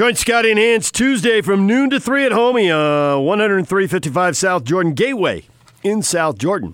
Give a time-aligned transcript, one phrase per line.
[0.00, 4.94] Join Scotty and Hans Tuesday from noon to 3 at Homie, uh, 10355 South Jordan
[4.94, 5.44] Gateway
[5.82, 6.72] in South Jordan.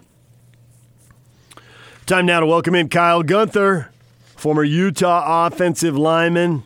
[2.06, 3.90] Time now to welcome in Kyle Gunther,
[4.36, 6.62] former Utah offensive lineman,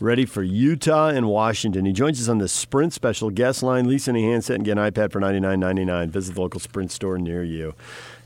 [0.00, 1.86] ready for Utah and Washington.
[1.86, 3.88] He joins us on the Sprint special guest line.
[3.88, 6.10] Lease any handset and get an iPad for $99.99.
[6.10, 7.74] Visit the local Sprint store near you.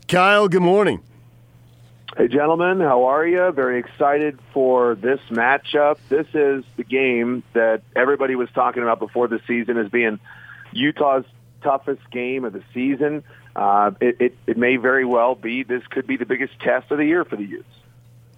[0.09, 1.05] Kyle, good morning.
[2.17, 3.51] Hey, gentlemen, how are you?
[3.51, 5.99] Very excited for this matchup.
[6.09, 10.21] This is the game that everybody was talking about before the season as being
[10.73, 11.25] Utah's
[11.63, 13.25] toughest game of the season.
[13.57, 16.99] Uh, it, it, it may very well be this could be the biggest test of
[16.99, 17.69] the year for the Utes.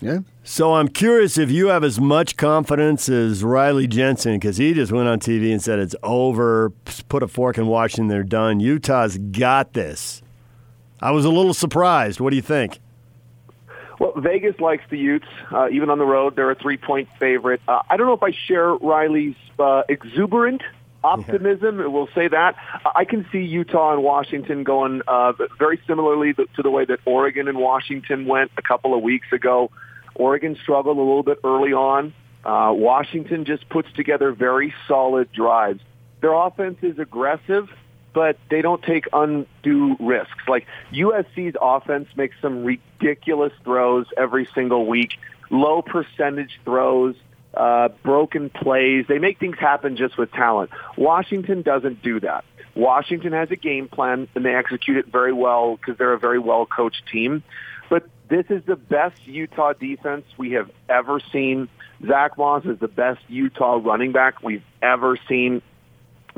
[0.00, 0.20] Yeah.
[0.42, 4.92] So I'm curious if you have as much confidence as Riley Jensen because he just
[4.92, 6.70] went on TV and said it's over,
[7.08, 8.60] put a fork in Washington, they're done.
[8.60, 10.22] Utah's got this.
[11.00, 12.20] I was a little surprised.
[12.20, 12.78] What do you think?
[13.98, 15.26] Well, Vegas likes the Utes.
[15.50, 17.60] Uh, even on the road, they're a three-point favorite.
[17.66, 20.62] Uh, I don't know if I share Riley's uh, exuberant
[21.02, 21.78] optimism.
[21.78, 21.86] Yeah.
[21.86, 22.56] We'll say that.
[22.94, 27.48] I can see Utah and Washington going uh, very similarly to the way that Oregon
[27.48, 29.70] and Washington went a couple of weeks ago.
[30.14, 32.12] Oregon struggled a little bit early on.
[32.44, 35.80] Uh, Washington just puts together very solid drives.
[36.20, 37.68] Their offense is aggressive
[38.16, 40.48] but they don't take undue risks.
[40.48, 45.18] Like USC's offense makes some ridiculous throws every single week,
[45.50, 47.14] low percentage throws,
[47.52, 49.04] uh, broken plays.
[49.06, 50.70] They make things happen just with talent.
[50.96, 52.46] Washington doesn't do that.
[52.74, 56.38] Washington has a game plan and they execute it very well because they're a very
[56.38, 57.42] well coached team.
[57.90, 61.68] But this is the best Utah defense we have ever seen.
[62.06, 65.60] Zach Moss is the best Utah running back we've ever seen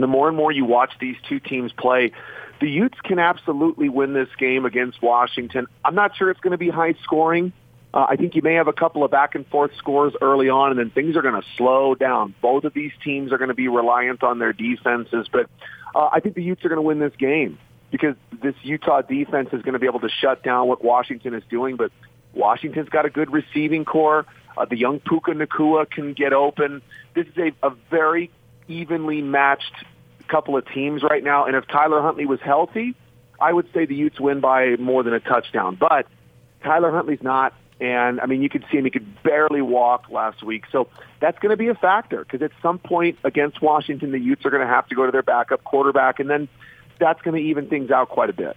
[0.02, 2.12] the more and more you watch these two teams play,
[2.60, 5.66] the Utes can absolutely win this game against Washington.
[5.84, 7.52] I'm not sure it's going to be high scoring.
[7.94, 10.70] Uh, I think you may have a couple of back and forth scores early on,
[10.70, 12.34] and then things are going to slow down.
[12.42, 15.48] Both of these teams are going to be reliant on their defenses, but
[15.94, 17.58] uh, I think the Utes are going to win this game
[17.90, 21.42] because this Utah defense is going to be able to shut down what Washington is
[21.48, 21.76] doing.
[21.76, 21.90] But
[22.34, 24.26] Washington's got a good receiving core.
[24.56, 26.82] Uh, the young Puka Nacua can get open.
[27.14, 28.30] This is a, a very
[28.68, 29.72] evenly matched
[30.28, 31.46] couple of teams right now.
[31.46, 32.94] And if Tyler Huntley was healthy,
[33.40, 35.76] I would say the Utes win by more than a touchdown.
[35.76, 36.06] But
[36.62, 37.54] Tyler Huntley's not.
[37.80, 40.64] And I mean, you could see him; he could barely walk last week.
[40.72, 40.88] So
[41.20, 44.50] that's going to be a factor because at some point against Washington, the Utes are
[44.50, 46.48] going to have to go to their backup quarterback, and then
[46.98, 48.56] that's going to even things out quite a bit.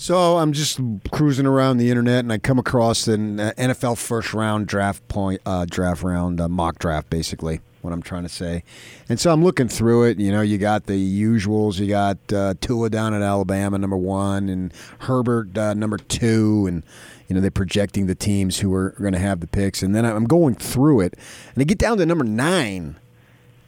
[0.00, 0.78] So I'm just
[1.10, 5.40] cruising around the internet, and I come across an uh, NFL first round draft point,
[5.44, 8.62] uh, draft round uh, mock draft, basically what I'm trying to say.
[9.08, 10.20] And so I'm looking through it.
[10.20, 11.80] You know, you got the usuals.
[11.80, 16.84] You got uh, Tua down at Alabama, number one, and Herbert uh, number two, and
[17.26, 19.82] you know they're projecting the teams who are going to have the picks.
[19.82, 21.14] And then I'm going through it,
[21.54, 22.94] and I get down to number nine.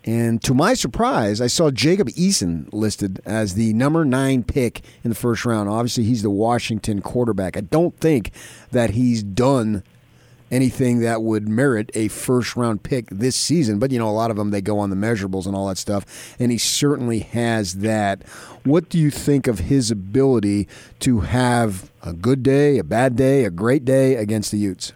[0.04, 5.10] And to my surprise, I saw Jacob Eason listed as the number nine pick in
[5.10, 5.68] the first round.
[5.68, 7.56] Obviously, he's the Washington quarterback.
[7.56, 8.32] I don't think
[8.70, 9.82] that he's done
[10.50, 13.78] anything that would merit a first round pick this season.
[13.78, 15.78] But, you know, a lot of them, they go on the measurables and all that
[15.78, 16.34] stuff.
[16.38, 18.26] And he certainly has that.
[18.64, 20.66] What do you think of his ability
[21.00, 24.92] to have a good day, a bad day, a great day against the Utes?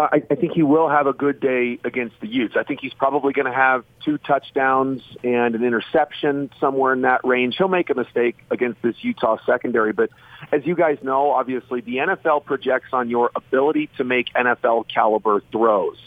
[0.00, 2.54] I, I think he will have a good day against the Utes.
[2.56, 7.20] I think he's probably going to have two touchdowns and an interception somewhere in that
[7.24, 7.56] range.
[7.56, 10.10] He'll make a mistake against this Utah secondary, but
[10.52, 15.42] as you guys know, obviously the NFL projects on your ability to make NFL caliber
[15.52, 15.98] throws.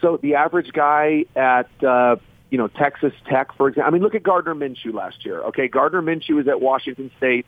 [0.00, 2.16] So the average guy at uh,
[2.50, 5.40] you know Texas Tech, for example, I mean, look at Gardner Minshew last year.
[5.44, 7.46] Okay, Gardner Minshew was at Washington State,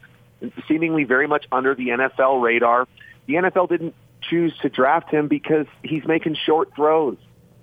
[0.68, 2.86] seemingly very much under the NFL radar.
[3.26, 3.94] The NFL didn't
[4.28, 7.16] choose to draft him because he's making short throws,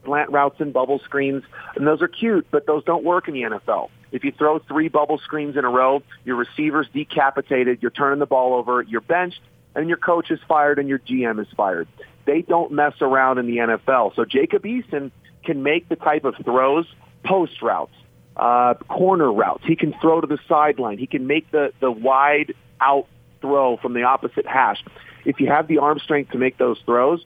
[0.06, 1.44] slant routes and bubble screens,
[1.76, 3.90] and those are cute, but those don't work in the NFL.
[4.12, 8.26] If you throw three bubble screens in a row, your receiver's decapitated, you're turning the
[8.26, 9.40] ball over, you're benched,
[9.76, 11.88] and your coach is fired and your GM is fired.
[12.26, 14.16] They don't mess around in the NFL.
[14.16, 15.12] So Jacob Eason
[15.44, 16.86] can make the type of throws,
[17.24, 17.94] post routes,
[18.36, 19.64] uh, corner routes.
[19.66, 20.98] He can throw to the sideline.
[20.98, 23.08] He can make the, the wide out
[23.40, 24.84] throw from the opposite hash
[25.26, 27.26] if you have the arm strength to make those throws,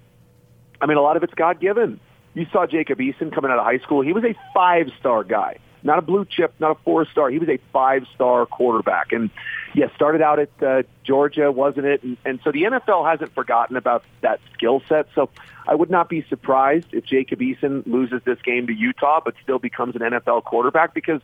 [0.81, 1.99] I mean, a lot of it's God given.
[2.33, 4.01] You saw Jacob Eason coming out of high school.
[4.01, 7.29] He was a five star guy, not a blue chip, not a four star.
[7.29, 9.13] He was a five star quarterback.
[9.13, 9.29] And
[9.73, 12.03] yeah, started out at uh, Georgia, wasn't it?
[12.03, 15.07] And, and so the NFL hasn't forgotten about that skill set.
[15.15, 15.29] So
[15.67, 19.59] I would not be surprised if Jacob Eason loses this game to Utah, but still
[19.59, 21.21] becomes an NFL quarterback because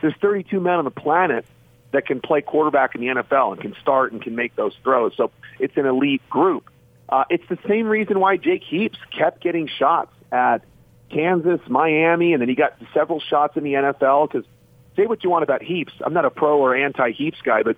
[0.00, 1.44] there's 32 men on the planet
[1.92, 5.12] that can play quarterback in the NFL and can start and can make those throws.
[5.16, 6.68] So it's an elite group.
[7.08, 10.64] Uh, it's the same reason why Jake Heaps kept getting shots at
[11.10, 14.32] Kansas, Miami, and then he got several shots in the NFL.
[14.32, 14.48] Because
[14.96, 17.76] say what you want about Heaps, I'm not a pro or anti-Heaps guy, but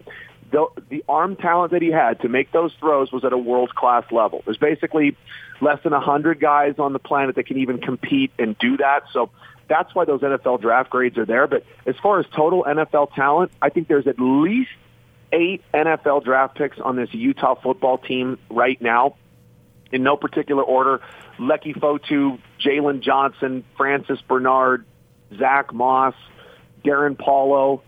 [0.55, 3.75] the, the arm talent that he had to make those throws was at a world
[3.75, 4.43] class level.
[4.45, 5.17] There's basically
[5.61, 9.03] less than a hundred guys on the planet that can even compete and do that.
[9.13, 9.31] So
[9.69, 11.49] that's why those NFL draft grades are there.
[11.49, 14.71] But as far as total NFL talent, I think there's at least
[15.33, 19.17] eight NFL draft picks on this Utah football team right now,
[19.91, 21.01] in no particular order.
[21.37, 24.85] Leki Fotu, Jaylon Johnson, Francis Bernard,
[25.37, 26.15] Zach Moss,
[26.85, 27.83] Darrin Paulo,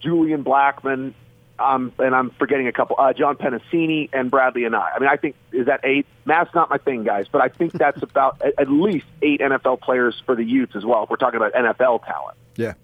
[0.00, 1.14] Julian Blackmon,
[1.58, 5.08] um, and I'm forgetting a couple, uh, John Penisini and Bradlee and I I mean,
[5.08, 6.06] I think, is that eight?
[6.24, 9.80] Math's not my thing, guys, but I think that's about at, at least eight NFL
[9.80, 12.36] players for the Utes as well, if we're talking about NFL talent.
[12.56, 12.74] Yeah.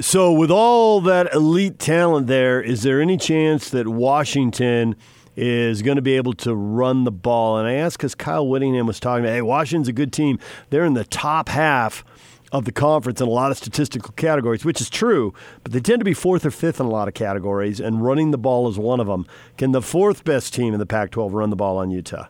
[0.00, 4.94] So, with all that elite talent there, is there any chance that Washington
[5.34, 7.58] is going to be able to run the ball?
[7.58, 10.38] And I ask because Kyle Whittingham was talking about, hey, Washington's a good team.
[10.68, 12.04] They're in the top half
[12.52, 16.00] of the conference in a lot of statistical categories, which is true, but they tend
[16.00, 18.78] to be fourth or fifth in a lot of categories, and running the ball is
[18.78, 19.26] one of them.
[19.58, 22.26] Can the fourth best team in the Pac 12 run the ball on Utah?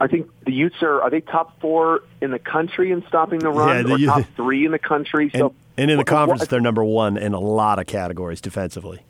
[0.00, 3.48] I think the Utes are are they top four in the country in stopping the
[3.50, 5.30] run, Yeah, the- or top three in the country.
[5.32, 9.00] And, so, and in the conference, they're number one in a lot of categories defensively.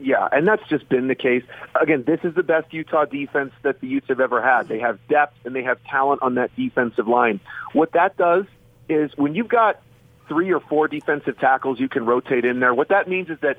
[0.00, 1.44] Yeah, and that's just been the case.
[1.80, 4.68] Again, this is the best Utah defense that the Utes have ever had.
[4.68, 7.40] They have depth and they have talent on that defensive line.
[7.72, 8.44] What that does
[8.88, 9.80] is when you've got
[10.28, 13.58] three or four defensive tackles you can rotate in there, what that means is that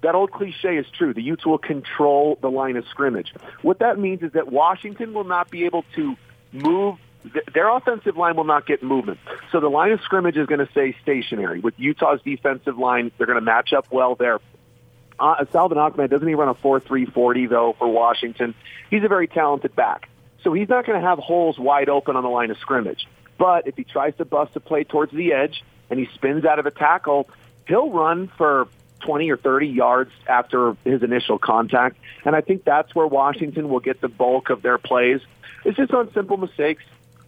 [0.00, 1.12] that old cliche is true.
[1.12, 3.34] The Utes will control the line of scrimmage.
[3.62, 6.16] What that means is that Washington will not be able to
[6.52, 6.98] move.
[7.52, 9.18] Their offensive line will not get movement.
[9.50, 11.58] So the line of scrimmage is going to stay stationary.
[11.58, 14.38] With Utah's defensive line, they're going to match up well there.
[15.18, 18.54] Uh, Salvon Ahmed doesn't he run a four three forty though for Washington?
[18.88, 20.08] He's a very talented back,
[20.44, 23.08] so he's not going to have holes wide open on the line of scrimmage.
[23.38, 26.58] But if he tries to bust a play towards the edge and he spins out
[26.58, 27.28] of a tackle,
[27.66, 28.68] he'll run for
[29.00, 33.80] twenty or thirty yards after his initial contact, and I think that's where Washington will
[33.80, 35.20] get the bulk of their plays.
[35.64, 36.82] It's just on simple mistakes.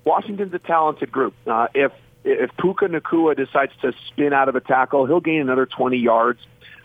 [0.05, 1.35] Washington's a talented group.
[1.47, 1.93] Uh, if
[2.25, 6.41] if Puka Nacua decides to spin out of a tackle, he'll gain another 20 yards.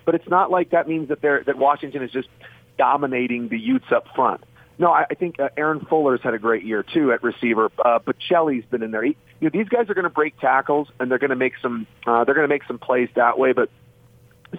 [0.06, 2.30] But it's not like that means that they're that Washington is just
[2.78, 4.44] dominating the Utes up front.
[4.78, 7.72] No, I, I think uh, Aaron Fuller's had a great year too at receiver.
[7.84, 9.04] Uh, Shelley's been in there.
[9.04, 11.54] He, you know, these guys are going to break tackles and they're going to make
[11.62, 11.88] some.
[12.06, 13.54] Uh, they're going to make some plays that way.
[13.54, 13.70] But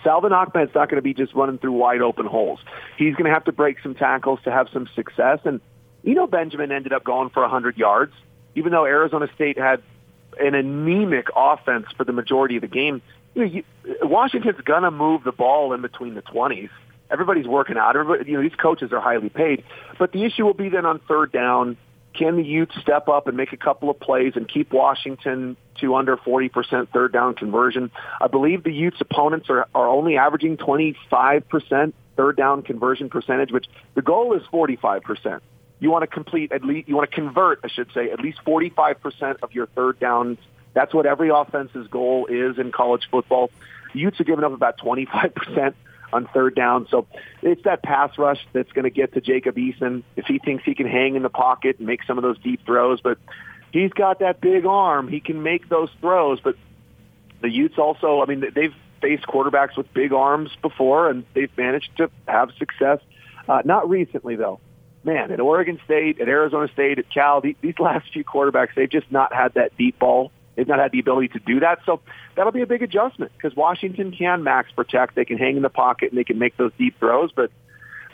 [0.02, 2.60] Salvon Ahmed's not going to be just running through wide open holes.
[2.96, 5.40] He's going to have to break some tackles to have some success.
[5.44, 5.60] And
[6.02, 8.12] you know, Benjamin ended up going for 100 yards,
[8.54, 9.82] even though Arizona State had
[10.38, 13.02] an anemic offense for the majority of the game.
[13.34, 13.64] You know, you,
[14.02, 16.70] Washington's going to move the ball in between the 20s.
[17.10, 17.96] Everybody's working out.
[17.96, 19.64] Everybody, you know, these coaches are highly paid.
[19.98, 21.76] But the issue will be then on third down.
[22.14, 25.94] Can the Utes step up and make a couple of plays and keep Washington to
[25.94, 27.90] under 40% third down conversion?
[28.20, 33.66] I believe the Utes' opponents are, are only averaging 25% third down conversion percentage, which
[33.94, 35.40] the goal is 45%.
[35.78, 38.38] You want to complete at least, you want to convert, I should say, at least
[38.46, 40.38] 45% of your third downs.
[40.72, 43.50] That's what every offense's goal is in college football.
[43.92, 45.74] The Utes are giving up about 25%
[46.16, 46.86] on third down.
[46.90, 47.06] So
[47.42, 50.74] it's that pass rush that's going to get to Jacob Eason if he thinks he
[50.74, 53.00] can hang in the pocket and make some of those deep throws.
[53.00, 53.18] But
[53.72, 55.08] he's got that big arm.
[55.08, 56.40] He can make those throws.
[56.40, 56.56] But
[57.42, 61.90] the Utes also, I mean, they've faced quarterbacks with big arms before, and they've managed
[61.98, 62.98] to have success.
[63.48, 64.60] Uh, not recently, though.
[65.04, 68.90] Man, at Oregon State, at Arizona State, at Cal, these, these last few quarterbacks, they've
[68.90, 70.32] just not had that deep ball.
[70.56, 71.80] They've not had the ability to do that.
[71.84, 72.00] So
[72.34, 75.14] that'll be a big adjustment because Washington can max protect.
[75.14, 77.30] They can hang in the pocket and they can make those deep throws.
[77.30, 77.50] But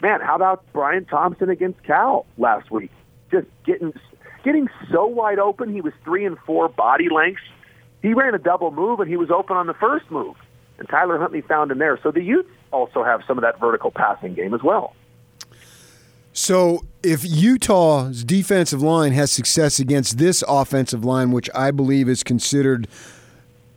[0.01, 2.91] man, how about Bryan Thompson against Cal last week?
[3.31, 3.93] Just getting
[4.43, 5.73] getting so wide open.
[5.73, 7.41] He was three and four body lengths.
[8.01, 10.35] He ran a double move and he was open on the first move.
[10.77, 11.97] And Tyler Huntley found him there.
[12.03, 14.93] So the Utes also have some of that vertical passing game as well.
[16.33, 22.23] So if Utah's defensive line has success against this offensive line, which I believe is
[22.23, 22.87] considered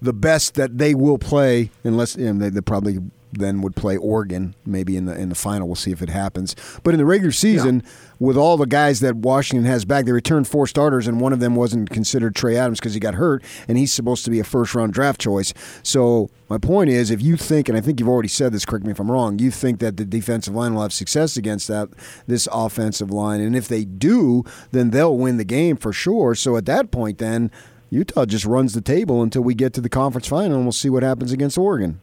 [0.00, 2.98] the best that they will play, unless they, they probably
[3.38, 5.66] then would play Oregon maybe in the in the final.
[5.66, 6.54] We'll see if it happens.
[6.82, 7.90] But in the regular season, yeah.
[8.18, 11.40] with all the guys that Washington has back, they returned four starters, and one of
[11.40, 14.44] them wasn't considered Trey Adams because he got hurt, and he's supposed to be a
[14.44, 15.52] first round draft choice.
[15.82, 18.84] So my point is, if you think, and I think you've already said this, correct
[18.84, 21.88] me if I'm wrong, you think that the defensive line will have success against that
[22.26, 26.34] this offensive line, and if they do, then they'll win the game for sure.
[26.34, 27.50] So at that point, then.
[27.88, 30.90] Utah just runs the table until we get to the conference final, and we'll see
[30.90, 32.00] what happens against Oregon.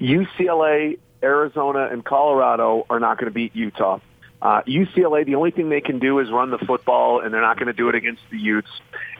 [0.00, 4.00] UCLA, Arizona, and Colorado are not going to beat Utah.
[4.42, 7.58] Uh, UCLA, the only thing they can do is run the football, and they're not
[7.58, 8.70] going to do it against the Utes.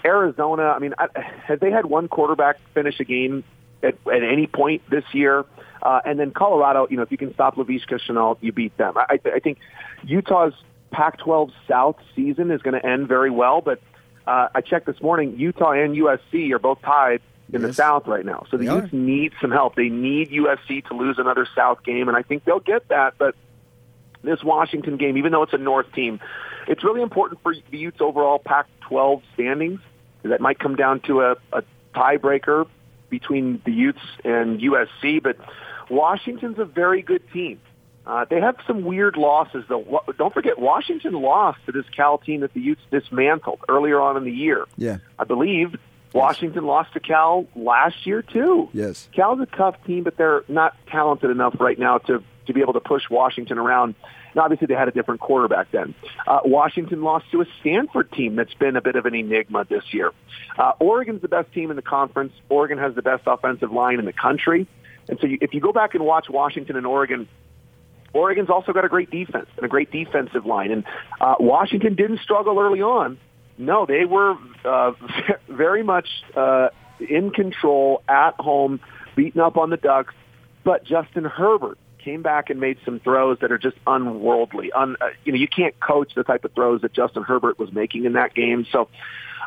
[0.05, 1.09] Arizona, I mean, I,
[1.45, 3.45] have they had one quarterback finish a game
[3.83, 5.45] at, at any point this year?
[5.83, 8.97] Uh, and then Colorado, you know, if you can stop Laviska Shenault, you beat them.
[8.97, 9.59] I, I think
[10.05, 10.55] Utah's
[10.91, 13.81] Pac-12 South season is going to end very well, but
[14.27, 15.39] uh, I checked this morning.
[15.39, 17.21] Utah and USC are both tied
[17.53, 17.71] in yes.
[17.71, 18.97] the South right now, so the they Utes are.
[18.97, 19.75] need some help.
[19.75, 23.15] They need USC to lose another South game, and I think they'll get that.
[23.19, 23.35] But
[24.23, 26.21] this Washington game, even though it's a North team,
[26.69, 29.81] it's really important for the Utes' overall Pac-12 standings.
[30.23, 31.63] That might come down to a, a
[31.95, 32.67] tiebreaker
[33.09, 35.37] between the Utes and USC, but
[35.89, 37.59] Washington's a very good team.
[38.07, 40.03] Uh, they have some weird losses, though.
[40.19, 44.25] Don't forget, Washington lost to this Cal team that the Utes dismantled earlier on in
[44.25, 44.67] the year.
[44.77, 45.77] Yeah, I believe
[46.13, 48.69] Washington lost to Cal last year too.
[48.73, 52.61] Yes, Cal's a tough team, but they're not talented enough right now to to be
[52.61, 53.95] able to push Washington around.
[54.33, 55.95] And obviously, they had a different quarterback then.
[56.27, 59.83] Uh, Washington lost to a Stanford team that's been a bit of an enigma this
[59.93, 60.13] year.
[60.57, 62.33] Uh, Oregon's the best team in the conference.
[62.49, 64.69] Oregon has the best offensive line in the country.
[65.09, 67.29] And so, you, if you go back and watch Washington and Oregon,
[68.13, 70.71] Oregon's also got a great defense and a great defensive line.
[70.71, 70.85] And
[71.21, 73.19] uh, Washington didn't struggle early on.
[73.61, 74.93] No, they were uh,
[75.49, 78.81] very much uh, in control at home,
[79.15, 80.15] beating up on the Ducks.
[80.65, 84.73] But Justin Herbert came back and made some throws that are just unworldly.
[84.73, 87.71] Un, uh, you know, you can't coach the type of throws that Justin Herbert was
[87.71, 88.67] making in that game.
[88.73, 88.89] So,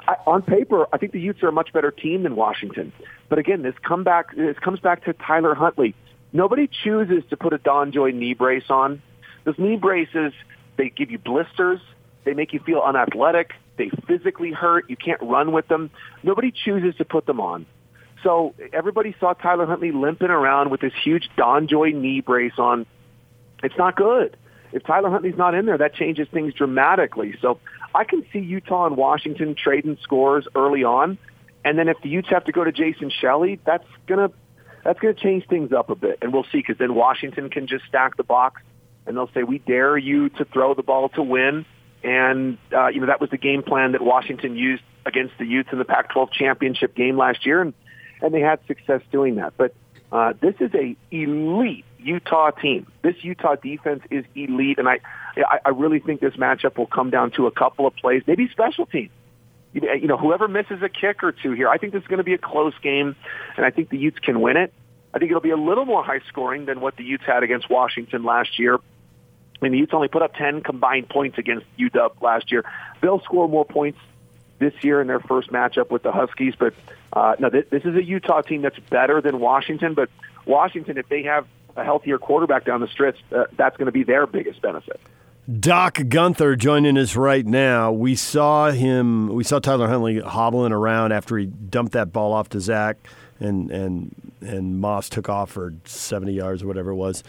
[0.08, 2.94] I, on paper, I think the Utes are a much better team than Washington.
[3.30, 5.96] But again, this come back, this comes back to Tyler Huntley.
[6.32, 9.02] Nobody chooses to put a DonJoy knee brace on.
[9.44, 10.34] Those knee braces,
[10.78, 11.80] they give you blisters.
[12.26, 13.54] They make you feel unathletic.
[13.78, 14.90] They physically hurt.
[14.90, 15.90] You can't run with them.
[16.22, 17.66] Nobody chooses to put them on.
[18.24, 22.86] So everybody saw Tyler Huntley limping around with this huge DonJoy knee brace on.
[23.64, 24.38] It's not good.
[24.72, 27.36] If Tyler Huntley's not in there, that changes things dramatically.
[27.42, 27.60] So
[27.94, 31.18] I can see Utah and Washington trading scores early on,
[31.64, 34.32] and then if the Utes have to go to Jason Shelley, that's gonna
[34.84, 37.86] that's gonna change things up a bit, and we'll see because then Washington can just
[37.86, 38.62] stack the box,
[39.06, 41.66] and they'll say we dare you to throw the ball to win,
[42.04, 45.70] and uh, you know that was the game plan that Washington used against the Utes
[45.72, 47.74] in the Pac-12 championship game last year, and
[48.22, 49.54] and they had success doing that.
[49.58, 49.74] But
[50.12, 52.88] uh, this is a elite Utah team.
[53.02, 55.00] This Utah defense is elite, and I,
[55.66, 58.86] I really think this matchup will come down to a couple of plays, maybe special
[58.86, 59.12] teams.
[59.74, 62.24] You know, whoever misses a kick or two here, I think this is going to
[62.24, 63.16] be a close game,
[63.58, 64.72] and I think the Utes can win it.
[65.16, 67.70] I think it'll be a little more high scoring than what the Utes had against
[67.70, 68.78] Washington last year.
[69.64, 72.66] I mean, the Utes only put up 10 combined points against UW last year.
[73.00, 73.98] They'll score more points
[74.60, 76.54] this year in their first matchup with the Huskies.
[76.60, 76.74] But
[77.14, 79.94] uh, no, this, this is a Utah team that's better than Washington.
[79.94, 80.10] But
[80.46, 84.04] Washington, if they have a healthier quarterback down the stretch, uh, that's going to be
[84.04, 85.00] their biggest benefit.
[85.62, 87.90] Doc Gunther joining us right now.
[87.90, 89.30] We saw him.
[89.30, 92.98] We saw Tyler Huntley hobbling around after he dumped that ball off to Zach,
[93.40, 97.24] and and and Moss took off for seventy yards or whatever it was,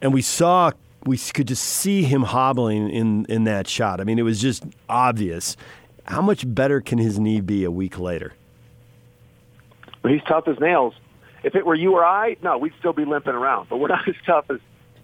[0.00, 0.72] and we saw
[1.04, 4.00] we could just see him hobbling in in that shot.
[4.00, 5.56] I mean, it was just obvious.
[6.04, 8.32] How much better can his knee be a week later?
[10.06, 10.94] He's tough as nails.
[11.42, 13.68] If it were you or I, no, we'd still be limping around.
[13.68, 14.58] But we're not as tough as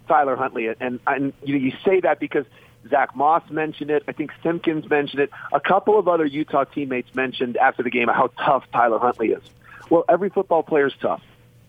[0.07, 0.67] Tyler Huntley.
[0.79, 2.45] And, and you, you say that because
[2.89, 4.03] Zach Moss mentioned it.
[4.07, 5.29] I think Simpkins mentioned it.
[5.53, 9.43] A couple of other Utah teammates mentioned after the game how tough Tyler Huntley is.
[9.89, 11.21] Well, every football player is tough.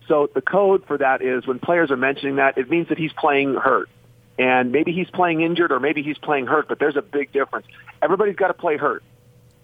[0.08, 3.12] So the code for that is when players are mentioning that, it means that he's
[3.12, 3.88] playing hurt.
[4.38, 7.66] And maybe he's playing injured or maybe he's playing hurt, but there's a big difference.
[8.02, 9.02] Everybody's got to play hurt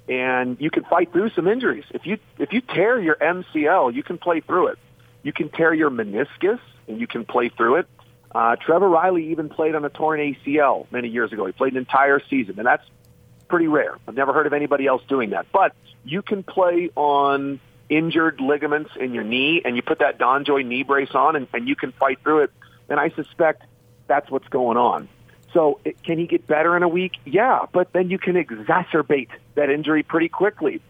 [0.08, 1.84] and you can fight through some injuries.
[1.90, 4.78] If you if you tear your MCL, you can play through it.
[5.22, 7.86] You can tear your meniscus, and you can play through it.
[8.34, 11.46] Uh, Trevor Reilly even played on a torn ACL many years ago.
[11.46, 12.84] He played an entire season, and that's
[13.48, 13.96] pretty rare.
[14.08, 15.46] I've never heard of anybody else doing that.
[15.52, 15.74] But
[16.04, 20.82] you can play on injured ligaments in your knee, and you put that DonJoy knee
[20.82, 22.50] brace on, and, and you can fight through it.
[22.88, 23.62] And I suspect
[24.12, 25.08] that's what's going on.
[25.54, 27.12] So it, can he get better in a week?
[27.24, 30.82] Yeah, but then you can exacerbate that injury pretty quickly.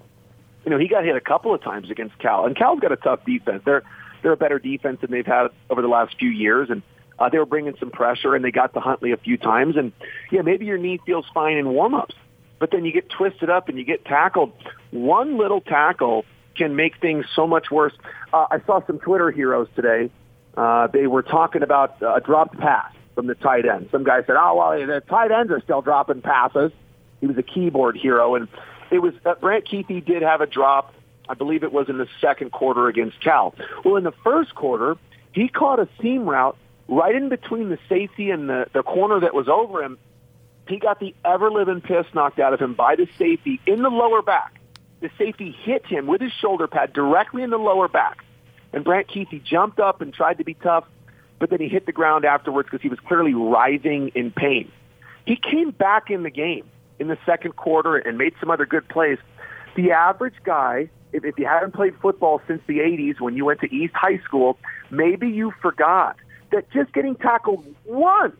[0.64, 2.96] You know, he got hit a couple of times against Cal, and Cal's got a
[2.96, 3.62] tough defense.
[3.64, 3.84] They're
[4.22, 6.82] they're a better defense than they've had over the last few years, and
[7.18, 9.76] uh, they were bringing some pressure, and they got to Huntley a few times.
[9.76, 9.92] And
[10.32, 12.14] yeah, maybe your knee feels fine in warmups,
[12.58, 14.52] but then you get twisted up and you get tackled.
[14.90, 16.24] One little tackle
[16.56, 17.94] can make things so much worse.
[18.32, 20.10] Uh, I saw some Twitter heroes today.
[20.56, 23.88] Uh, they were talking about a dropped pass from the tight end.
[23.90, 26.72] Some guy said, "Oh well, the tight ends are still dropping passes."
[27.20, 28.48] He was a keyboard hero, and
[28.90, 30.94] it was uh, Brant Kuithe did have a drop.
[31.28, 33.54] I believe it was in the second quarter against Cal.
[33.84, 34.96] Well, in the first quarter,
[35.32, 36.56] he caught a seam route
[36.88, 39.98] right in between the safety and the, the corner that was over him,
[40.68, 43.88] he got the ever living piss knocked out of him by the safety in the
[43.88, 44.60] lower back.
[45.00, 48.24] The safety hit him with his shoulder pad directly in the lower back.
[48.72, 50.84] And Brant Kuithe jumped up and tried to be tough,
[51.42, 54.70] but then he hit the ground afterwards because he was clearly writhing in pain.
[55.26, 56.64] He came back in the game
[57.00, 59.18] in the second quarter and made some other good plays.
[59.74, 63.58] The average guy, if, if you haven't played football since the 80s when you went
[63.62, 64.56] to East High School,
[64.92, 66.14] maybe you forgot
[66.52, 68.36] that just getting tackled once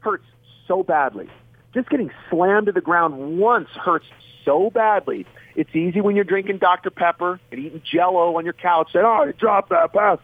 [0.00, 0.26] hurts
[0.66, 1.30] so badly.
[1.72, 4.06] Just getting slammed to the ground once hurts
[4.44, 5.24] so badly.
[5.54, 6.90] It's easy when you're drinking Dr.
[6.90, 8.90] Pepper and eating Jello on your couch.
[8.92, 10.18] Saying, "Oh, I dropped that pass."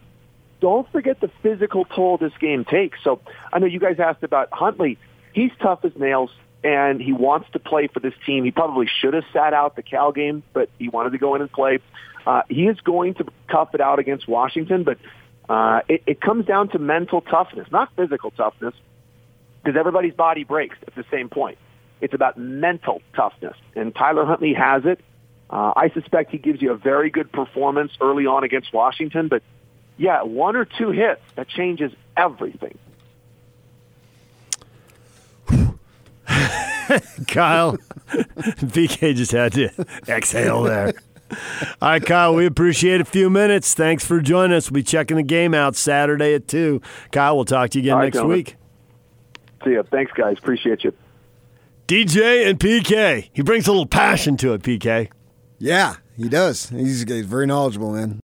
[0.59, 2.99] Don't forget the physical toll this game takes.
[3.03, 3.19] So
[3.53, 4.97] I know you guys asked about Huntley.
[5.33, 6.31] He's tough as nails,
[6.63, 8.43] and he wants to play for this team.
[8.43, 11.41] He probably should have sat out the Cal game, but he wanted to go in
[11.41, 11.79] and play.
[12.25, 14.97] Uh, he is going to tough it out against Washington, but
[15.47, 18.73] uh, it, it comes down to mental toughness, not physical toughness,
[19.63, 21.57] because everybody's body breaks at the same point.
[22.01, 24.99] It's about mental toughness, and Tyler Huntley has it.
[25.49, 29.41] Uh, I suspect he gives you a very good performance early on against Washington, but
[29.97, 32.77] yeah, one or two hits that changes everything.
[37.27, 37.77] Kyle,
[38.07, 39.69] PK just had to
[40.07, 40.93] exhale there.
[41.81, 43.73] All right, Kyle, we appreciate a few minutes.
[43.73, 44.69] Thanks for joining us.
[44.71, 46.81] We'll be checking the game out Saturday at 2.
[47.11, 48.37] Kyle, we'll talk to you again All right, next gentlemen.
[48.37, 48.55] week.
[49.65, 49.83] See ya.
[49.91, 50.37] Thanks, guys.
[50.37, 50.93] Appreciate you.
[51.87, 53.29] DJ and PK.
[53.33, 55.09] He brings a little passion to it, PK.
[55.59, 56.69] Yeah, he does.
[56.69, 58.19] He's, he's very knowledgeable, man.